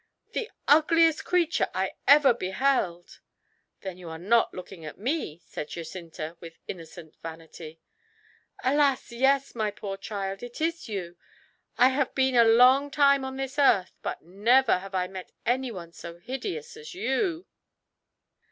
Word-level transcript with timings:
"The 0.31 0.49
ugliest 0.67 1.23
creature 1.25 1.67
I 1.75 1.91
ever 2.07 2.33
beheld." 2.33 3.19
"Then 3.81 3.99
you 3.99 4.09
are 4.09 4.17
not 4.17 4.51
looking 4.51 4.83
at 4.83 4.97
me," 4.97 5.43
said 5.45 5.67
Jacinta, 5.69 6.35
with 6.39 6.57
innocent 6.67 7.17
vanity. 7.21 7.79
"Alas! 8.63 9.11
yes, 9.11 9.53
my 9.53 9.69
poor 9.69 9.97
child, 9.97 10.41
it 10.41 10.59
is 10.59 10.89
you. 10.89 11.17
I 11.77 11.89
have 11.89 12.15
been 12.15 12.35
a 12.35 12.43
long 12.43 12.89
time 12.89 13.23
on 13.23 13.35
this 13.37 13.59
earth, 13.59 13.93
but 14.01 14.23
never 14.23 14.79
have 14.79 14.95
I 14.95 15.07
met 15.07 15.33
anyone 15.45 15.91
so 15.91 16.17
hideous 16.17 16.75
as 16.75 16.95
you!" 16.95 17.45